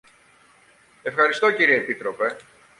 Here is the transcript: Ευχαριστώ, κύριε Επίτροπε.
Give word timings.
Ευχαριστώ, 1.03 1.51
κύριε 1.53 1.75
Επίτροπε. 1.75 2.37